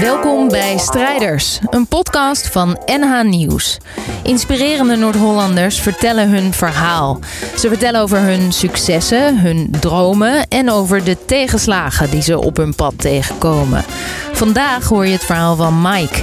Welkom 0.00 0.48
bij 0.48 0.78
Strijders, 0.78 1.58
een 1.70 1.86
podcast 1.86 2.48
van 2.48 2.78
NH 2.86 3.22
Nieuws. 3.22 3.78
Inspirerende 4.22 4.96
Noord-Hollanders 4.96 5.80
vertellen 5.80 6.30
hun 6.30 6.52
verhaal. 6.52 7.18
Ze 7.56 7.68
vertellen 7.68 8.00
over 8.00 8.20
hun 8.20 8.52
successen, 8.52 9.38
hun 9.38 9.68
dromen 9.80 10.48
en 10.48 10.70
over 10.70 11.04
de 11.04 11.16
tegenslagen 11.24 12.10
die 12.10 12.22
ze 12.22 12.38
op 12.38 12.56
hun 12.56 12.74
pad 12.74 12.94
tegenkomen. 12.96 13.84
Vandaag 14.32 14.88
hoor 14.88 15.06
je 15.06 15.12
het 15.12 15.24
verhaal 15.24 15.56
van 15.56 15.82
Mike. 15.82 16.18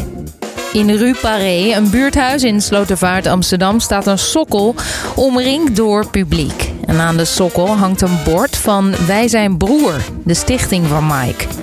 In 0.74 0.90
Rue 0.90 1.16
Paré, 1.22 1.74
een 1.76 1.90
buurthuis 1.90 2.44
in 2.44 2.62
Slotervaart, 2.62 3.28
Amsterdam, 3.28 3.80
staat 3.80 4.08
een 4.08 4.20
sokkel 4.20 4.76
omringd 5.16 5.76
door 5.76 6.10
publiek. 6.10 6.72
En 6.86 7.00
aan 7.00 7.18
de 7.18 7.26
sokkel 7.26 7.68
hangt 7.68 8.02
een 8.02 8.20
bord 8.26 8.56
van 8.56 8.94
Wij 9.08 9.28
zijn 9.28 9.58
broer, 9.58 9.94
de 10.24 10.34
stichting 10.34 10.88
van 10.88 11.08
Mike. 11.08 11.55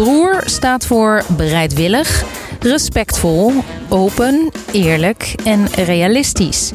Broer 0.00 0.42
staat 0.44 0.86
voor 0.86 1.22
bereidwillig, 1.36 2.24
respectvol, 2.60 3.52
open, 3.88 4.50
eerlijk 4.72 5.34
en 5.44 5.66
realistisch. 5.66 6.72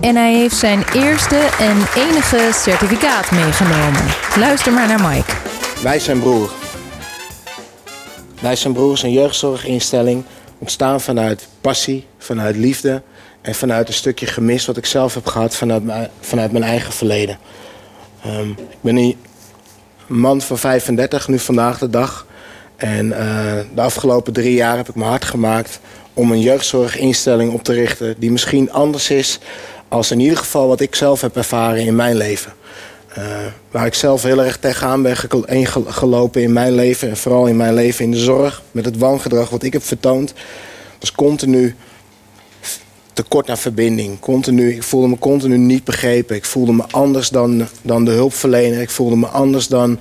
En 0.00 0.16
hij 0.16 0.34
heeft 0.34 0.56
zijn 0.56 0.84
eerste 0.94 1.36
en 1.58 1.76
enige 1.96 2.50
certificaat 2.52 3.30
meegenomen. 3.30 4.00
Luister 4.38 4.72
maar 4.72 4.88
naar 4.88 5.10
Mike. 5.10 5.32
Wij 5.82 5.98
zijn 5.98 6.20
broer. 6.20 6.50
Wij 8.40 8.56
zijn 8.56 8.72
broer 8.72 8.92
is 8.92 9.02
een 9.02 9.12
jeugdzorginstelling 9.12 10.24
ontstaan 10.58 11.00
vanuit 11.00 11.48
passie, 11.60 12.06
vanuit 12.18 12.56
liefde 12.56 13.02
en 13.42 13.54
vanuit 13.54 13.88
een 13.88 13.94
stukje 13.94 14.26
gemis 14.26 14.66
wat 14.66 14.76
ik 14.76 14.86
zelf 14.86 15.14
heb 15.14 15.26
gehad 15.26 15.56
vanuit 15.56 15.84
mijn, 15.84 16.10
vanuit 16.20 16.52
mijn 16.52 16.64
eigen 16.64 16.92
verleden. 16.92 17.38
Um, 18.26 18.50
ik 18.50 18.80
ben 18.80 18.96
een 18.96 19.16
man 20.06 20.40
van 20.40 20.58
35 20.58 21.28
nu 21.28 21.38
vandaag 21.38 21.78
de 21.78 21.90
dag. 21.90 22.25
En 22.76 23.06
uh, 23.06 23.52
de 23.74 23.80
afgelopen 23.80 24.32
drie 24.32 24.54
jaar 24.54 24.76
heb 24.76 24.88
ik 24.88 24.94
me 24.94 25.04
hard 25.04 25.24
gemaakt 25.24 25.80
om 26.14 26.32
een 26.32 26.40
jeugdzorginstelling 26.40 27.52
op 27.52 27.62
te 27.62 27.72
richten 27.72 28.14
die 28.18 28.30
misschien 28.30 28.72
anders 28.72 29.10
is 29.10 29.38
als 29.88 30.10
in 30.10 30.20
ieder 30.20 30.38
geval 30.38 30.68
wat 30.68 30.80
ik 30.80 30.94
zelf 30.94 31.20
heb 31.20 31.36
ervaren 31.36 31.86
in 31.86 31.96
mijn 31.96 32.16
leven. 32.16 32.52
Uh, 33.18 33.24
waar 33.70 33.86
ik 33.86 33.94
zelf 33.94 34.22
heel 34.22 34.44
erg 34.44 34.56
tegenaan 34.56 35.02
ben 35.02 35.16
gelopen 35.86 36.42
in 36.42 36.52
mijn 36.52 36.72
leven 36.72 37.08
en 37.08 37.16
vooral 37.16 37.46
in 37.46 37.56
mijn 37.56 37.74
leven 37.74 38.04
in 38.04 38.10
de 38.10 38.18
zorg 38.18 38.62
met 38.70 38.84
het 38.84 38.98
wangedrag 38.98 39.50
wat 39.50 39.62
ik 39.62 39.72
heb 39.72 39.82
vertoond, 39.82 40.34
was 40.98 41.12
continu 41.12 41.74
tekort 43.16 43.50
aan 43.50 43.58
verbinding. 43.58 44.20
Continu, 44.20 44.74
ik 44.74 44.82
voelde 44.82 45.08
me 45.08 45.18
continu 45.18 45.56
niet 45.56 45.84
begrepen. 45.84 46.36
Ik 46.36 46.44
voelde 46.44 46.72
me 46.72 46.84
anders 46.90 47.28
dan, 47.28 47.66
dan 47.82 48.04
de 48.04 48.10
hulpverlener. 48.10 48.80
Ik 48.80 48.90
voelde 48.90 49.16
me 49.16 49.26
anders 49.26 49.68
dan, 49.68 49.98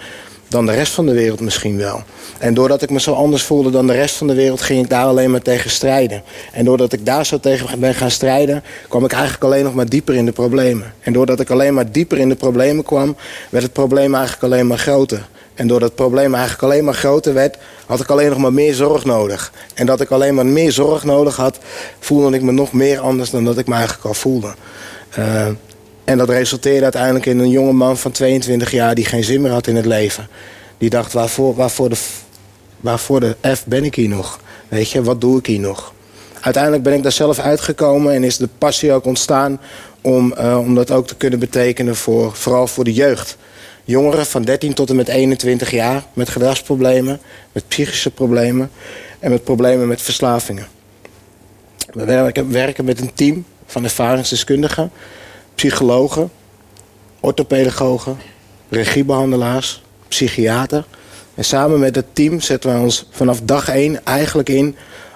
dan 0.48 0.66
de 0.66 0.72
rest 0.72 0.92
van 0.92 1.06
de 1.06 1.14
wereld 1.14 1.40
misschien 1.40 1.78
wel. 1.78 2.04
En 2.38 2.54
doordat 2.54 2.82
ik 2.82 2.90
me 2.90 3.00
zo 3.00 3.14
anders 3.14 3.44
voelde 3.44 3.70
dan 3.70 3.88
de 3.88 3.94
rest 3.94 4.16
van 4.16 4.28
de 4.28 4.34
wereld, 4.34 4.62
ging 4.62 4.84
ik 4.84 4.90
daar 4.90 5.06
alleen 5.06 5.32
maar 5.32 5.42
tegen 5.42 5.70
strijden. 5.70 6.24
En 6.52 6.66
doordat 6.66 6.94
ik 6.94 7.06
daar 7.06 7.26
zo 7.26 7.40
tegen 7.40 7.80
ben 7.80 7.96
gaan 7.96 8.12
strijden, 8.12 8.64
kwam 8.88 9.06
ik 9.06 9.12
eigenlijk 9.12 9.44
alleen 9.44 9.64
nog 9.64 9.74
maar 9.74 9.90
dieper 9.90 10.16
in 10.16 10.26
de 10.26 10.32
problemen. 10.32 10.94
En 11.00 11.14
doordat 11.14 11.40
ik 11.40 11.50
alleen 11.50 11.74
maar 11.74 11.92
dieper 11.92 12.18
in 12.18 12.30
de 12.30 12.36
problemen 12.36 12.84
kwam, 12.84 13.16
werd 13.50 13.64
het 13.64 13.74
probleem 13.74 14.14
eigenlijk 14.14 14.44
alleen 14.44 14.68
maar 14.68 14.78
groter. 14.78 15.28
En 15.54 15.68
doordat 15.68 15.88
het 15.88 15.98
probleem 15.98 16.34
eigenlijk 16.34 16.64
alleen 16.64 16.84
maar 16.84 16.94
groter 16.94 17.34
werd, 17.34 17.58
had 17.86 18.00
ik 18.00 18.09
alleen 18.09 18.30
nog 18.30 18.38
maar 18.38 18.54
meer 18.54 18.74
zorg 18.74 19.06
nodig. 19.06 19.52
En 19.74 19.86
dat 19.86 20.02
ik 20.02 20.09
alleen 20.09 20.36
maar 20.36 20.46
meer 20.46 20.72
zorg 20.72 21.04
nodig 21.04 21.36
had, 21.36 21.59
voelde 22.00 22.36
ik 22.36 22.42
me 22.42 22.52
nog 22.52 22.72
meer 22.74 23.00
anders 23.00 23.30
dan 23.30 23.46
dat 23.46 23.58
ik 23.58 23.68
me 23.68 23.74
eigenlijk 23.74 24.06
al 24.06 24.14
voelde. 24.14 24.54
Uh, 25.20 25.48
en 26.06 26.17
dat 26.17 26.30
resulteerde 26.30 26.84
uiteindelijk 26.84 27.25
in 27.25 27.39
een 27.39 27.50
jonge 27.50 27.73
man 27.73 27.98
van 27.98 28.11
22 28.11 28.72
jaar 28.72 28.95
die 28.95 29.06
geen 29.06 29.23
zin 29.23 29.42
meer 29.42 29.52
had 29.52 29.67
in 29.67 29.75
het 29.75 29.86
leven. 29.86 30.28
Die 30.78 30.89
dacht, 30.89 31.14
waarvoor, 31.14 31.56
waarvoor, 31.56 31.89
de, 31.89 31.97
waarvoor 32.80 33.20
de 33.20 33.36
F 33.56 33.66
ben 33.66 33.84
ik 33.84 33.95
hier 33.95 34.09
nog? 34.09 34.39
Weet 34.67 34.92
je, 34.92 35.03
wat 35.03 35.22
doe 35.22 35.39
ik 35.39 35.45
hier 35.45 35.59
nog? 35.59 35.94
Uiteindelijk 36.39 36.84
ben 36.84 36.94
ik 36.94 37.03
daar 37.03 37.12
zelf 37.12 37.40
uitgekomen 37.40 38.13
en 38.13 38.24
is 38.24 38.38
de 38.38 38.50
passie 38.57 38.91
ook 38.91 39.06
ontstaan 39.06 39.59
om, 40.02 40.34
uh, 40.40 40.57
om 40.59 40.75
dat 40.75 40.91
ook 40.91 41.07
te 41.07 41.16
kunnen 41.16 41.40
betekenen 41.40 41.96
voor, 41.96 42.35
vooral 42.35 42.68
voor 42.68 42.84
de 42.84 42.94
jeugd 42.94 43.38
jongeren 43.85 44.25
van 44.25 44.41
13 44.41 44.74
tot 44.74 44.90
en 44.90 44.96
met 44.96 45.07
21 45.07 45.72
jaar 45.72 46.03
met 46.13 46.30
gedragsproblemen, 46.30 47.19
met 47.51 47.68
psychische 47.68 48.12
problemen 48.12 48.72
en 49.19 49.31
met 49.31 49.44
problemen 49.44 49.88
met 49.88 50.01
verslavingen. 50.01 50.68
We 51.94 52.06
werken, 52.06 52.51
werken 52.51 52.85
met 52.85 53.01
een 53.01 53.13
team 53.13 53.46
van 53.66 53.84
ervaringsdeskundigen, 53.84 54.91
psychologen, 55.56 56.32
orthopedagogen, 57.20 58.18
regiebehandelaars, 58.70 59.84
psychiater. 60.08 60.86
En 61.36 61.46
samen 61.46 61.80
met 61.80 61.96
het 61.96 62.06
team 62.14 62.42
zetten 62.42 62.74
we 62.74 62.80
ons 62.80 63.08
vanaf 63.12 63.42
dag 63.42 63.70
1 63.70 64.06
eigenlijk 64.06 64.50
in 64.50 64.76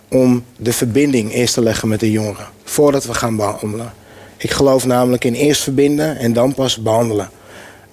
om 0.10 0.44
de 0.58 0.74
verbinding 0.74 1.34
eerst 1.34 1.54
te 1.54 1.62
leggen 1.62 1.88
met 1.88 2.00
de 2.00 2.12
jongeren. 2.12 2.48
Voordat 2.64 3.06
we 3.06 3.14
gaan 3.14 3.36
behandelen. 3.36 3.94
Ik 4.38 4.52
geloof 4.52 4.86
namelijk 4.86 5.24
in 5.24 5.34
eerst 5.34 5.62
verbinden 5.62 6.18
en 6.18 6.34
dan 6.34 6.54
pas 6.54 6.78
behandelen. 6.78 7.30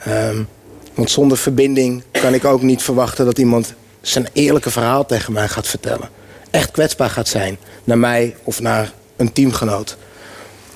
Um, 0.09 0.49
want 0.95 1.11
zonder 1.11 1.39
verbinding 1.39 2.03
kan 2.13 2.35
ik 2.35 2.45
ook 2.45 2.63
niet 2.63 2.83
verwachten 2.83 3.25
dat 3.25 3.39
iemand 3.39 3.75
zijn 4.01 4.29
eerlijke 4.33 4.71
verhaal 4.71 5.07
tegen 5.07 5.33
mij 5.33 5.49
gaat 5.49 5.67
vertellen. 5.67 6.09
Echt 6.51 6.71
kwetsbaar 6.71 7.11
gaat 7.11 7.29
zijn 7.29 7.59
naar 7.85 7.99
mij 7.99 8.37
of 8.45 8.61
naar 8.61 8.93
een 9.17 9.33
teamgenoot. 9.33 9.97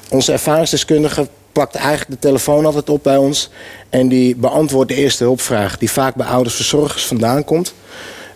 Onze 0.08 0.32
ervaringsdeskundige 0.32 1.28
pakt 1.52 1.74
eigenlijk 1.74 2.10
de 2.10 2.28
telefoon 2.28 2.66
altijd 2.66 2.90
op 2.90 3.02
bij 3.02 3.16
ons 3.16 3.50
en 3.90 4.08
die 4.08 4.36
beantwoordt 4.36 4.90
de 4.90 4.96
eerste 4.96 5.24
hulpvraag 5.24 5.78
die 5.78 5.90
vaak 5.90 6.14
bij 6.14 6.26
ouders 6.26 6.54
verzorgers 6.54 7.06
vandaan 7.06 7.44
komt. 7.44 7.74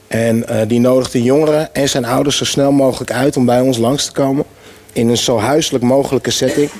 En 0.06 0.44
uh, 0.50 0.60
die 0.66 0.80
nodigt 0.80 1.12
de 1.12 1.22
jongeren 1.22 1.74
en 1.74 1.88
zijn 1.88 2.04
ouders 2.04 2.36
zo 2.36 2.44
snel 2.44 2.72
mogelijk 2.72 3.12
uit 3.12 3.36
om 3.36 3.44
bij 3.44 3.60
ons 3.60 3.78
langs 3.78 4.04
te 4.04 4.12
komen. 4.12 4.44
In 4.92 5.08
een 5.08 5.16
zo 5.16 5.38
huiselijk 5.38 5.84
mogelijke 5.84 6.30
setting. 6.30 6.70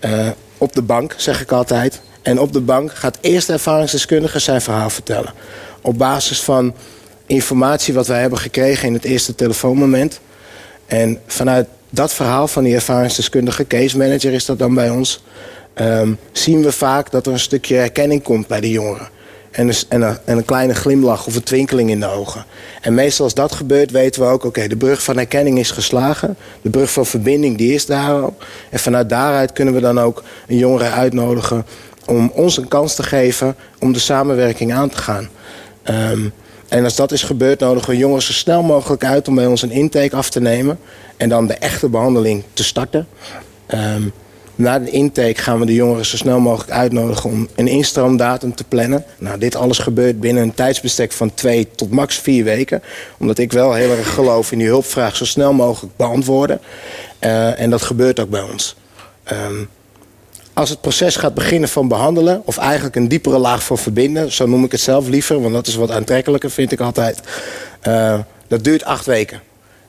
Uh, 0.00 0.28
op 0.58 0.72
de 0.72 0.82
bank, 0.82 1.14
zeg 1.16 1.40
ik 1.40 1.52
altijd. 1.52 2.00
En 2.22 2.40
op 2.40 2.52
de 2.52 2.60
bank 2.60 2.94
gaat 2.94 3.18
eerst 3.20 3.46
de 3.46 3.52
ervaringsdeskundige 3.52 4.38
zijn 4.38 4.60
verhaal 4.60 4.90
vertellen. 4.90 5.32
Op 5.80 5.98
basis 5.98 6.40
van 6.40 6.74
informatie 7.26 7.94
wat 7.94 8.06
wij 8.06 8.20
hebben 8.20 8.38
gekregen 8.38 8.88
in 8.88 8.94
het 8.94 9.04
eerste 9.04 9.34
telefoonmoment. 9.34 10.20
En 10.86 11.20
vanuit 11.26 11.66
dat 11.90 12.12
verhaal 12.12 12.48
van 12.48 12.64
die 12.64 12.74
ervaringsdeskundige, 12.74 13.66
case 13.66 13.96
manager 13.96 14.32
is 14.32 14.44
dat 14.44 14.58
dan 14.58 14.74
bij 14.74 14.90
ons... 14.90 15.22
Um, 15.74 16.18
zien 16.32 16.62
we 16.62 16.72
vaak 16.72 17.10
dat 17.10 17.26
er 17.26 17.32
een 17.32 17.38
stukje 17.38 17.74
herkenning 17.74 18.22
komt 18.22 18.46
bij 18.46 18.60
de 18.60 18.70
jongeren. 18.70 19.08
En 19.50 19.68
een, 19.68 19.74
en, 19.88 20.02
een, 20.02 20.18
en 20.24 20.36
een, 20.36 20.44
kleine 20.44 20.74
glimlach 20.74 21.26
of 21.26 21.36
een 21.36 21.42
twinkeling 21.42 21.90
in 21.90 22.00
de 22.00 22.06
ogen. 22.06 22.44
En 22.80 22.94
meestal 22.94 23.24
als 23.24 23.34
dat 23.34 23.52
gebeurt 23.52 23.90
weten 23.90 24.22
we 24.22 24.28
ook... 24.28 24.44
oké, 24.44 24.68
de 24.68 24.76
brug 24.76 25.02
van 25.02 25.16
herkenning 25.16 25.58
is 25.58 25.70
geslagen. 25.70 26.36
De 26.62 26.70
brug 26.70 26.92
van 26.92 27.06
verbinding 27.06 27.58
die 27.58 27.74
is 27.74 27.86
daar. 27.86 28.22
En 28.70 28.78
vanuit 28.78 29.08
daaruit 29.08 29.52
kunnen 29.52 29.74
we 29.74 29.80
dan 29.80 30.00
ook 30.00 30.22
een 30.46 30.56
jongere 30.56 30.90
uitnodigen 30.90 31.66
om 32.06 32.30
ons 32.34 32.56
een 32.56 32.68
kans 32.68 32.94
te 32.94 33.02
geven 33.02 33.56
om 33.78 33.92
de 33.92 33.98
samenwerking 33.98 34.72
aan 34.72 34.88
te 34.88 34.98
gaan. 34.98 35.28
Um, 35.84 36.32
en 36.68 36.84
als 36.84 36.96
dat 36.96 37.12
is 37.12 37.22
gebeurd, 37.22 37.60
nodigen 37.60 37.90
we 37.90 37.96
jongens 37.96 38.26
zo 38.26 38.32
snel 38.32 38.62
mogelijk 38.62 39.04
uit 39.04 39.28
om 39.28 39.34
bij 39.34 39.46
ons 39.46 39.62
een 39.62 39.70
intake 39.70 40.16
af 40.16 40.30
te 40.30 40.40
nemen. 40.40 40.78
En 41.16 41.28
dan 41.28 41.46
de 41.46 41.54
echte 41.54 41.88
behandeling 41.88 42.42
te 42.52 42.64
starten. 42.64 43.06
Um, 43.74 44.12
na 44.62 44.78
de 44.78 44.90
intake 44.90 45.42
gaan 45.42 45.58
we 45.58 45.66
de 45.66 45.74
jongeren 45.74 46.06
zo 46.06 46.16
snel 46.16 46.40
mogelijk 46.40 46.70
uitnodigen 46.70 47.30
om 47.30 47.48
een 47.54 47.68
instroomdatum 47.68 48.54
te 48.54 48.64
plannen. 48.64 49.04
Nou, 49.18 49.38
dit 49.38 49.56
alles 49.56 49.78
gebeurt 49.78 50.20
binnen 50.20 50.42
een 50.42 50.54
tijdsbestek 50.54 51.12
van 51.12 51.34
twee 51.34 51.68
tot 51.74 51.90
max 51.90 52.18
vier 52.18 52.44
weken. 52.44 52.82
Omdat 53.18 53.38
ik 53.38 53.52
wel 53.52 53.74
heel 53.74 53.90
erg 53.90 54.14
geloof 54.14 54.52
in 54.52 54.58
die 54.58 54.66
hulpvraag 54.66 55.16
zo 55.16 55.24
snel 55.24 55.52
mogelijk 55.52 55.96
beantwoorden. 55.96 56.60
Uh, 57.20 57.60
en 57.60 57.70
dat 57.70 57.82
gebeurt 57.82 58.20
ook 58.20 58.30
bij 58.30 58.42
ons. 58.42 58.76
Um, 59.32 59.68
als 60.52 60.70
het 60.70 60.80
proces 60.80 61.16
gaat 61.16 61.34
beginnen 61.34 61.68
van 61.68 61.88
behandelen... 61.88 62.42
of 62.44 62.58
eigenlijk 62.58 62.96
een 62.96 63.08
diepere 63.08 63.38
laag 63.38 63.64
van 63.64 63.78
verbinden... 63.78 64.32
zo 64.32 64.46
noem 64.46 64.64
ik 64.64 64.72
het 64.72 64.80
zelf 64.80 65.08
liever, 65.08 65.40
want 65.40 65.54
dat 65.54 65.66
is 65.66 65.74
wat 65.74 65.90
aantrekkelijker, 65.90 66.50
vind 66.50 66.72
ik 66.72 66.80
altijd. 66.80 67.20
Uh, 67.88 68.18
dat 68.48 68.64
duurt 68.64 68.84
acht 68.84 69.06
weken. 69.06 69.40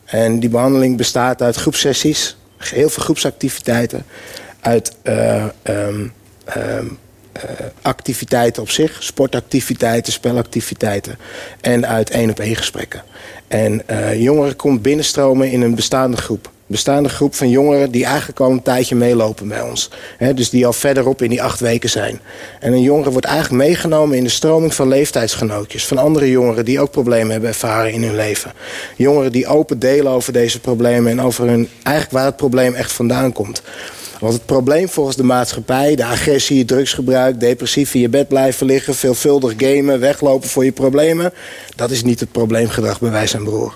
En 0.06 0.40
die 0.40 0.50
behandeling 0.50 0.98
bestaat 0.98 1.42
uit 1.42 1.56
groepsessies... 1.56 2.38
heel 2.58 2.90
veel 2.90 3.04
groepsactiviteiten... 3.04 4.06
uit 4.64 4.96
uh, 5.04 5.46
um, 5.64 6.14
um, 6.58 6.98
uh, 7.38 7.44
activiteiten 7.82 8.62
op 8.62 8.70
zich, 8.70 9.04
sportactiviteiten, 9.04 10.14
spelactiviteiten... 10.14 11.18
en 11.62 11.88
uit 11.88 12.10
één-op-één 12.10 12.56
gesprekken. 12.56 13.04
En 13.48 13.82
uh, 13.92 14.22
jongeren 14.22 14.56
komt 14.56 14.82
binnenstromen 14.82 15.52
in 15.52 15.62
een 15.62 15.76
bestaande 15.76 16.18
groep 16.18 16.52
bestaande 16.74 17.10
groep 17.10 17.36
van 17.36 17.50
jongeren 17.50 17.92
die 17.92 18.06
eigenlijk 18.06 18.40
al 18.40 18.52
een 18.52 18.62
tijdje 18.62 18.96
meelopen 18.96 19.48
bij 19.48 19.62
ons. 19.62 19.90
Dus 20.36 20.50
die 20.50 20.66
al 20.66 20.74
verderop 20.74 21.22
in 21.22 21.30
die 21.30 21.44
acht 21.44 21.60
weken 21.60 21.90
zijn. 21.90 22.20
En 22.60 22.74
een 22.74 22.82
jongere 22.82 23.12
wordt 23.12 23.26
eigenlijk 23.26 23.64
meegenomen 23.64 24.18
in 24.18 24.24
de 24.24 24.30
stroming 24.30 24.74
van 24.74 24.88
leeftijdsgenootjes. 24.88 25.86
Van 25.86 25.98
andere 25.98 26.30
jongeren 26.30 26.66
die 26.66 26.80
ook 26.80 26.92
problemen 26.92 27.32
hebben 27.32 27.50
ervaren 27.50 27.92
in 27.92 28.04
hun 28.04 28.16
leven. 28.16 28.52
Jongeren 28.96 29.32
die 29.32 29.48
open 29.48 29.80
delen 29.80 30.12
over 30.12 30.34
deze 30.34 30.60
problemen 30.60 31.12
en 31.12 31.22
over 31.22 31.48
hun, 31.48 31.70
eigenlijk 31.84 32.16
waar 32.16 32.26
het 32.26 32.38
probleem 32.38 32.74
echt 32.74 32.92
vandaan 32.92 33.32
komt. 33.34 33.62
Want 34.24 34.36
het 34.36 34.46
probleem 34.46 34.90
volgens 34.90 35.16
de 35.16 35.24
maatschappij, 35.24 35.96
de 35.96 36.06
agressie, 36.06 36.66
drugsgebruik, 36.66 37.40
depressief 37.40 37.94
in 37.94 38.02
je 38.02 38.10
bed 38.10 38.28
blijven 38.28 38.66
liggen, 38.66 38.96
veelvuldig 38.96 39.54
gamen, 39.58 40.00
weglopen 40.00 40.50
voor 40.50 40.66
je 40.66 40.72
problemen, 40.72 41.34
dat 41.76 41.92
is 41.92 42.04
niet 42.04 42.20
het 42.20 42.32
probleemgedrag 42.32 43.00
bij 43.00 43.12
wij 43.12 43.28
zijn 43.28 43.44
broer. 43.44 43.76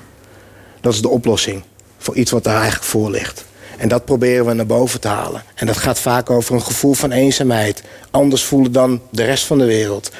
Dat 0.81 0.93
is 0.93 1.01
de 1.01 1.09
oplossing 1.09 1.63
voor 1.97 2.15
iets 2.15 2.31
wat 2.31 2.43
daar 2.43 2.55
eigenlijk 2.55 2.83
voor 2.83 3.11
ligt. 3.11 3.45
En 3.77 3.87
dat 3.87 4.05
proberen 4.05 4.45
we 4.45 4.53
naar 4.53 4.65
boven 4.65 4.99
te 4.99 5.07
halen. 5.07 5.43
En 5.55 5.67
dat 5.67 5.77
gaat 5.77 5.99
vaak 5.99 6.29
over 6.29 6.53
een 6.55 6.61
gevoel 6.61 6.93
van 6.93 7.11
eenzaamheid. 7.11 7.83
Anders 8.11 8.43
voelen 8.43 8.71
dan 8.71 9.01
de 9.09 9.23
rest 9.23 9.45
van 9.45 9.57
de 9.57 9.65
wereld. 9.65 10.11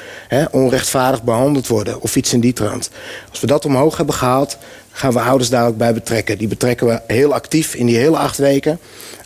onrechtvaardig 0.50 1.22
behandeld 1.22 1.66
worden 1.66 2.00
of 2.00 2.16
iets 2.16 2.32
in 2.32 2.40
die 2.40 2.52
trant. 2.52 2.90
Als 3.30 3.40
we 3.40 3.46
dat 3.46 3.64
omhoog 3.64 3.96
hebben 3.96 4.14
gehaald, 4.14 4.56
gaan 4.90 5.12
we 5.12 5.20
ouders 5.20 5.50
daar 5.50 5.66
ook 5.66 5.76
bij 5.76 5.94
betrekken. 5.94 6.38
Die 6.38 6.48
betrekken 6.48 6.86
we 6.86 7.00
heel 7.06 7.34
actief 7.34 7.74
in 7.74 7.86
die 7.86 7.96
hele 7.96 8.16
acht 8.16 8.38
weken. 8.38 8.78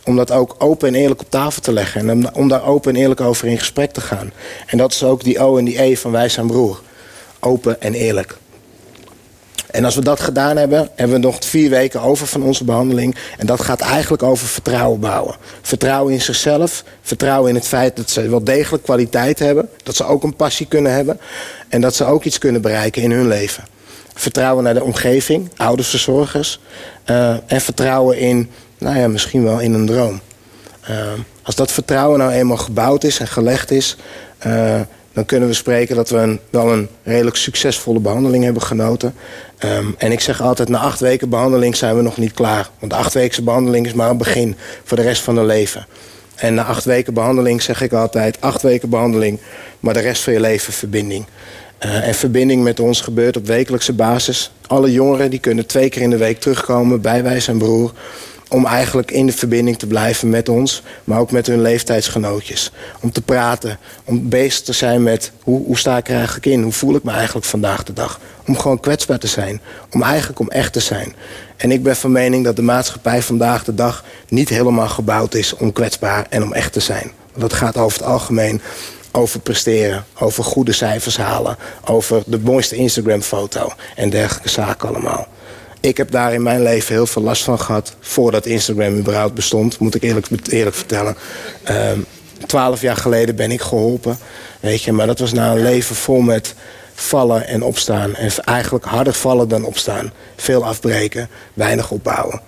Om 0.03 0.15
dat 0.15 0.31
ook 0.31 0.55
open 0.57 0.87
en 0.87 0.95
eerlijk 0.95 1.21
op 1.21 1.29
tafel 1.29 1.61
te 1.61 1.73
leggen. 1.73 2.09
En 2.09 2.35
om 2.35 2.47
daar 2.47 2.65
open 2.65 2.95
en 2.95 3.01
eerlijk 3.01 3.21
over 3.21 3.47
in 3.47 3.59
gesprek 3.59 3.91
te 3.91 4.01
gaan. 4.01 4.31
En 4.65 4.77
dat 4.77 4.91
is 4.91 5.03
ook 5.03 5.23
die 5.23 5.39
O 5.39 5.57
en 5.57 5.65
die 5.65 5.81
E 5.81 5.95
van 5.95 6.11
wij 6.11 6.29
zijn 6.29 6.47
broer. 6.47 6.81
Open 7.39 7.81
en 7.81 7.93
eerlijk. 7.93 8.37
En 9.73 9.85
als 9.85 9.95
we 9.95 10.01
dat 10.01 10.19
gedaan 10.19 10.57
hebben, 10.57 10.89
hebben 10.95 11.15
we 11.15 11.25
nog 11.25 11.37
vier 11.39 11.69
weken 11.69 12.01
over 12.01 12.27
van 12.27 12.43
onze 12.43 12.63
behandeling. 12.63 13.15
En 13.37 13.45
dat 13.45 13.61
gaat 13.61 13.81
eigenlijk 13.81 14.23
over 14.23 14.47
vertrouwen 14.47 14.99
bouwen. 14.99 15.35
Vertrouwen 15.61 16.13
in 16.13 16.21
zichzelf. 16.21 16.83
Vertrouwen 17.01 17.49
in 17.49 17.55
het 17.55 17.67
feit 17.67 17.95
dat 17.95 18.09
ze 18.09 18.29
wel 18.29 18.43
degelijk 18.43 18.83
kwaliteit 18.83 19.39
hebben. 19.39 19.69
Dat 19.83 19.95
ze 19.95 20.05
ook 20.05 20.23
een 20.23 20.35
passie 20.35 20.65
kunnen 20.65 20.93
hebben. 20.93 21.19
En 21.69 21.81
dat 21.81 21.95
ze 21.95 22.05
ook 22.05 22.23
iets 22.23 22.37
kunnen 22.37 22.61
bereiken 22.61 23.01
in 23.01 23.11
hun 23.11 23.27
leven. 23.27 23.63
Vertrouwen 24.13 24.63
naar 24.63 24.73
de 24.73 24.83
omgeving, 24.83 25.51
ouders, 25.57 25.89
verzorgers. 25.89 26.59
Uh, 27.05 27.35
en 27.45 27.61
vertrouwen 27.61 28.17
in, 28.17 28.49
nou 28.77 28.97
ja, 28.97 29.07
misschien 29.07 29.43
wel 29.43 29.59
in 29.59 29.73
een 29.73 29.85
droom. 29.85 30.21
Uh, 30.89 30.97
als 31.43 31.55
dat 31.55 31.71
vertrouwen 31.71 32.19
nou 32.19 32.31
eenmaal 32.31 32.57
gebouwd 32.57 33.03
is 33.03 33.19
en 33.19 33.27
gelegd 33.27 33.71
is... 33.71 33.97
Uh, 34.47 34.81
dan 35.13 35.25
kunnen 35.25 35.49
we 35.49 35.53
spreken 35.53 35.95
dat 35.95 36.09
we 36.09 36.17
een, 36.17 36.39
wel 36.49 36.71
een 36.71 36.87
redelijk 37.03 37.35
succesvolle 37.35 37.99
behandeling 37.99 38.43
hebben 38.43 38.61
genoten. 38.61 39.13
Um, 39.65 39.95
en 39.97 40.11
ik 40.11 40.19
zeg 40.19 40.41
altijd, 40.41 40.69
na 40.69 40.79
acht 40.79 40.99
weken 40.99 41.29
behandeling 41.29 41.75
zijn 41.75 41.95
we 41.95 42.01
nog 42.01 42.17
niet 42.17 42.33
klaar. 42.33 42.69
Want 42.79 42.91
de 42.91 42.97
achtweekse 42.97 43.41
behandeling 43.41 43.85
is 43.85 43.93
maar 43.93 44.09
een 44.09 44.17
begin 44.17 44.55
voor 44.83 44.97
de 44.97 45.03
rest 45.03 45.21
van 45.21 45.37
het 45.37 45.45
leven. 45.45 45.85
En 46.35 46.53
na 46.53 46.63
acht 46.63 46.85
weken 46.85 47.13
behandeling 47.13 47.61
zeg 47.61 47.81
ik 47.81 47.93
altijd, 47.93 48.41
acht 48.41 48.61
weken 48.61 48.89
behandeling, 48.89 49.39
maar 49.79 49.93
de 49.93 49.99
rest 49.99 50.23
van 50.23 50.33
je 50.33 50.39
leven 50.39 50.73
verbinding. 50.73 51.25
Uh, 51.85 52.07
en 52.07 52.15
verbinding 52.15 52.63
met 52.63 52.79
ons 52.79 53.01
gebeurt 53.01 53.37
op 53.37 53.45
wekelijkse 53.45 53.93
basis. 53.93 54.51
Alle 54.67 54.91
jongeren 54.91 55.29
die 55.29 55.39
kunnen 55.39 55.65
twee 55.65 55.89
keer 55.89 56.01
in 56.01 56.09
de 56.09 56.17
week 56.17 56.39
terugkomen 56.39 57.01
bij 57.01 57.23
wij 57.23 57.39
zijn 57.39 57.57
broer 57.57 57.91
om 58.53 58.65
eigenlijk 58.65 59.11
in 59.11 59.25
de 59.25 59.31
verbinding 59.31 59.77
te 59.77 59.87
blijven 59.87 60.29
met 60.29 60.49
ons, 60.49 60.81
maar 61.03 61.19
ook 61.19 61.31
met 61.31 61.47
hun 61.47 61.61
leeftijdsgenootjes. 61.61 62.71
Om 63.01 63.11
te 63.11 63.21
praten, 63.21 63.77
om 64.03 64.29
bezig 64.29 64.61
te 64.61 64.73
zijn 64.73 65.03
met 65.03 65.31
hoe, 65.43 65.65
hoe 65.65 65.77
sta 65.77 65.97
ik 65.97 66.07
er 66.07 66.15
eigenlijk 66.15 66.45
in, 66.45 66.61
hoe 66.61 66.71
voel 66.71 66.95
ik 66.95 67.03
me 67.03 67.11
eigenlijk 67.11 67.45
vandaag 67.45 67.83
de 67.83 67.93
dag. 67.93 68.19
Om 68.47 68.57
gewoon 68.57 68.79
kwetsbaar 68.79 69.19
te 69.19 69.27
zijn, 69.27 69.61
om 69.91 70.01
eigenlijk 70.01 70.39
om 70.39 70.49
echt 70.49 70.73
te 70.73 70.79
zijn. 70.79 71.15
En 71.57 71.71
ik 71.71 71.83
ben 71.83 71.95
van 71.95 72.11
mening 72.11 72.43
dat 72.43 72.55
de 72.55 72.61
maatschappij 72.61 73.21
vandaag 73.21 73.63
de 73.63 73.75
dag 73.75 74.03
niet 74.29 74.49
helemaal 74.49 74.89
gebouwd 74.89 75.33
is 75.33 75.55
om 75.55 75.73
kwetsbaar 75.73 76.25
en 76.29 76.43
om 76.43 76.53
echt 76.53 76.73
te 76.73 76.79
zijn. 76.79 77.11
Want 77.29 77.41
dat 77.41 77.53
gaat 77.53 77.77
over 77.77 77.99
het 77.99 78.07
algemeen 78.07 78.61
over 79.11 79.39
presteren, 79.39 80.05
over 80.19 80.43
goede 80.43 80.71
cijfers 80.71 81.17
halen, 81.17 81.57
over 81.85 82.23
de 82.25 82.39
mooiste 82.39 82.75
Instagram-foto 82.75 83.73
en 83.95 84.09
dergelijke 84.09 84.49
zaken 84.49 84.89
allemaal. 84.89 85.27
Ik 85.83 85.97
heb 85.97 86.11
daar 86.11 86.33
in 86.33 86.43
mijn 86.43 86.61
leven 86.61 86.93
heel 86.93 87.05
veel 87.05 87.21
last 87.21 87.43
van 87.43 87.59
gehad. 87.59 87.95
Voordat 87.99 88.45
Instagram 88.45 88.97
überhaupt 88.97 89.33
bestond, 89.33 89.79
moet 89.79 89.95
ik 89.95 90.03
eerlijk, 90.03 90.27
eerlijk 90.49 90.75
vertellen. 90.75 91.15
Ehm, 91.63 91.99
twaalf 92.45 92.81
jaar 92.81 92.95
geleden 92.95 93.35
ben 93.35 93.51
ik 93.51 93.61
geholpen. 93.61 94.17
Weet 94.59 94.81
je, 94.81 94.91
maar 94.91 95.07
dat 95.07 95.19
was 95.19 95.33
na 95.33 95.51
een 95.51 95.61
leven 95.61 95.95
vol 95.95 96.21
met 96.21 96.53
vallen 96.93 97.47
en 97.47 97.63
opstaan. 97.63 98.15
En 98.15 98.31
eigenlijk 98.45 98.85
harder 98.85 99.13
vallen 99.13 99.47
dan 99.47 99.63
opstaan. 99.63 100.13
Veel 100.35 100.65
afbreken, 100.65 101.29
weinig 101.53 101.91
opbouwen. 101.91 102.41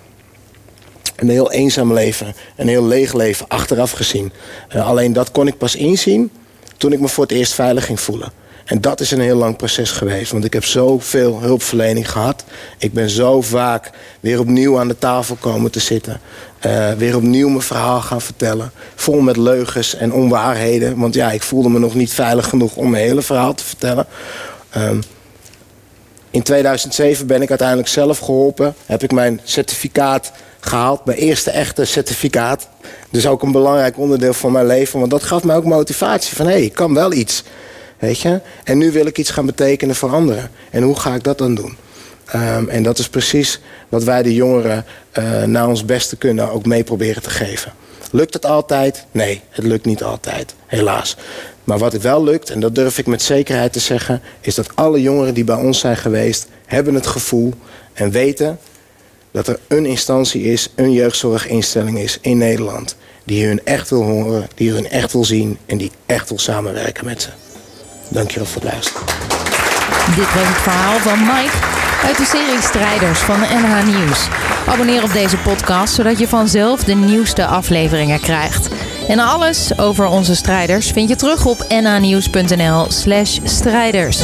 Een 1.16 1.28
heel 1.28 1.52
eenzaam 1.52 1.92
leven, 1.92 2.34
een 2.56 2.68
heel 2.68 2.86
leeg 2.86 3.12
leven 3.12 3.48
achteraf 3.48 3.90
gezien. 3.90 4.32
Uh, 4.74 4.88
alleen 4.88 5.12
dat 5.12 5.30
kon 5.30 5.46
ik 5.46 5.58
pas 5.58 5.74
inzien 5.74 6.30
toen 6.76 6.92
ik 6.92 7.00
me 7.00 7.08
voor 7.08 7.24
het 7.24 7.32
eerst 7.32 7.54
veilig 7.54 7.86
ging 7.86 8.00
voelen. 8.00 8.32
En 8.66 8.80
dat 8.80 9.00
is 9.00 9.10
een 9.10 9.20
heel 9.20 9.36
lang 9.36 9.56
proces 9.56 9.90
geweest. 9.90 10.32
Want 10.32 10.44
ik 10.44 10.52
heb 10.52 10.64
zoveel 10.64 11.40
hulpverlening 11.40 12.10
gehad. 12.10 12.44
Ik 12.78 12.92
ben 12.92 13.10
zo 13.10 13.42
vaak 13.42 13.90
weer 14.20 14.38
opnieuw 14.38 14.78
aan 14.78 14.88
de 14.88 14.98
tafel 14.98 15.36
komen 15.40 15.70
te 15.70 15.80
zitten. 15.80 16.20
Uh, 16.66 16.92
weer 16.92 17.16
opnieuw 17.16 17.48
mijn 17.48 17.62
verhaal 17.62 18.00
gaan 18.00 18.20
vertellen. 18.20 18.72
Vol 18.94 19.20
met 19.20 19.36
leugens 19.36 19.94
en 19.94 20.12
onwaarheden. 20.12 20.98
Want 20.98 21.14
ja, 21.14 21.30
ik 21.30 21.42
voelde 21.42 21.68
me 21.68 21.78
nog 21.78 21.94
niet 21.94 22.12
veilig 22.12 22.48
genoeg 22.48 22.76
om 22.76 22.90
mijn 22.90 23.04
hele 23.04 23.22
verhaal 23.22 23.54
te 23.54 23.64
vertellen. 23.64 24.06
Um, 24.76 25.02
in 26.30 26.42
2007 26.42 27.26
ben 27.26 27.42
ik 27.42 27.48
uiteindelijk 27.48 27.88
zelf 27.88 28.18
geholpen. 28.18 28.74
Heb 28.86 29.02
ik 29.02 29.12
mijn 29.12 29.40
certificaat 29.44 30.32
gehaald. 30.60 31.04
Mijn 31.04 31.18
eerste 31.18 31.50
echte 31.50 31.84
certificaat. 31.84 32.68
Dus 33.10 33.26
ook 33.26 33.42
een 33.42 33.52
belangrijk 33.52 33.98
onderdeel 33.98 34.34
van 34.34 34.52
mijn 34.52 34.66
leven. 34.66 34.98
Want 34.98 35.10
dat 35.10 35.22
gaf 35.22 35.44
mij 35.44 35.56
ook 35.56 35.64
motivatie. 35.64 36.36
Van 36.36 36.46
hé, 36.46 36.52
hey, 36.52 36.62
ik 36.62 36.72
kan 36.72 36.94
wel 36.94 37.12
iets. 37.12 37.44
Weet 37.98 38.20
je? 38.20 38.40
En 38.64 38.78
nu 38.78 38.92
wil 38.92 39.06
ik 39.06 39.18
iets 39.18 39.30
gaan 39.30 39.46
betekenen 39.46 39.94
voor 39.94 40.10
anderen. 40.10 40.50
En 40.70 40.82
hoe 40.82 40.98
ga 41.00 41.14
ik 41.14 41.24
dat 41.24 41.38
dan 41.38 41.54
doen? 41.54 41.76
Um, 42.34 42.68
en 42.68 42.82
dat 42.82 42.98
is 42.98 43.08
precies 43.08 43.60
wat 43.88 44.04
wij 44.04 44.22
de 44.22 44.34
jongeren 44.34 44.84
uh, 45.18 45.42
naar 45.42 45.68
ons 45.68 45.84
beste 45.84 46.16
kunnen 46.16 46.50
ook 46.50 46.66
mee 46.66 46.84
proberen 46.84 47.22
te 47.22 47.30
geven. 47.30 47.72
Lukt 48.10 48.34
het 48.34 48.46
altijd? 48.46 49.04
Nee, 49.10 49.40
het 49.50 49.64
lukt 49.64 49.84
niet 49.84 50.02
altijd, 50.02 50.54
helaas. 50.66 51.16
Maar 51.64 51.78
wat 51.78 51.92
het 51.92 52.02
wel 52.02 52.24
lukt, 52.24 52.50
en 52.50 52.60
dat 52.60 52.74
durf 52.74 52.98
ik 52.98 53.06
met 53.06 53.22
zekerheid 53.22 53.72
te 53.72 53.80
zeggen... 53.80 54.22
is 54.40 54.54
dat 54.54 54.68
alle 54.74 55.00
jongeren 55.00 55.34
die 55.34 55.44
bij 55.44 55.56
ons 55.56 55.78
zijn 55.78 55.96
geweest... 55.96 56.46
hebben 56.66 56.94
het 56.94 57.06
gevoel 57.06 57.52
en 57.92 58.10
weten 58.10 58.58
dat 59.30 59.48
er 59.48 59.58
een 59.68 59.86
instantie 59.86 60.42
is... 60.42 60.72
een 60.74 60.92
jeugdzorginstelling 60.92 61.98
is 61.98 62.18
in 62.20 62.38
Nederland... 62.38 62.96
die 63.24 63.46
hun 63.46 63.60
echt 63.64 63.90
wil 63.90 64.02
horen, 64.02 64.48
die 64.54 64.70
hun 64.70 64.90
echt 64.90 65.12
wil 65.12 65.24
zien... 65.24 65.58
en 65.66 65.78
die 65.78 65.90
echt 66.06 66.28
wil 66.28 66.38
samenwerken 66.38 67.04
met 67.04 67.22
ze. 67.22 67.28
Dankjewel 68.16 68.46
voor 68.46 68.62
het 68.62 68.72
luisteren. 68.72 69.06
Dit 70.16 70.34
was 70.34 70.48
het 70.48 70.56
verhaal 70.56 70.98
van 70.98 71.18
Mike 71.18 71.56
uit 72.04 72.16
de 72.16 72.24
serie 72.24 72.62
Strijders 72.62 73.18
van 73.18 73.40
NH 73.40 73.84
Nieuws. 73.84 74.28
Abonneer 74.66 75.02
op 75.02 75.12
deze 75.12 75.36
podcast 75.36 75.94
zodat 75.94 76.18
je 76.18 76.28
vanzelf 76.28 76.84
de 76.84 76.94
nieuwste 76.94 77.46
afleveringen 77.46 78.20
krijgt. 78.20 78.68
En 79.08 79.18
alles 79.18 79.78
over 79.78 80.06
onze 80.06 80.34
strijders 80.34 80.90
vind 80.90 81.08
je 81.08 81.16
terug 81.16 81.46
op 81.46 81.66
nhnieuws.nl/slash 81.68 83.38
strijders. 83.44 84.18